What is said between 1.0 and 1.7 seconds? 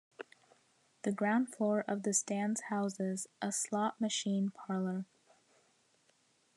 The ground